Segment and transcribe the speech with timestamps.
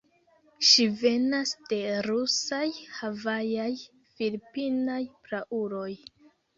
[0.69, 1.77] Ŝi venas de
[2.09, 2.63] rusaj,
[2.97, 3.71] havajaj,
[4.19, 5.91] filipinaj prauloj.